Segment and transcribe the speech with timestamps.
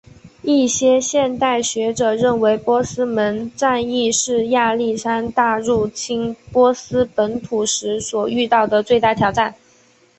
[0.41, 9.53] 一些现代学者认为波斯门战役是亚历山大入侵波斯本土时所遇到的最大挑战。